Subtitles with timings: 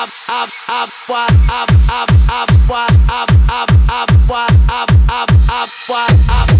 [0.00, 1.70] up, up, up, up,
[6.30, 6.59] up,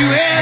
[0.00, 0.37] I, I,